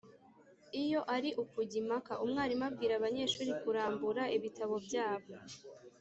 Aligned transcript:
Iyo 0.83 0.99
ari 1.15 1.29
ukujya 1.43 1.75
impaka, 1.83 2.13
umwarimu 2.23 2.63
abwira 2.67 2.93
abanyeshuri 2.95 3.51
kurambura 3.61 4.23
ibitabo 4.37 4.75
byabo 4.85 5.29